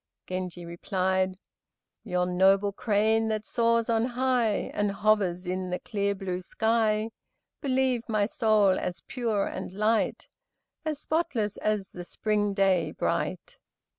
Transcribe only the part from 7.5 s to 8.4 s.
Believe my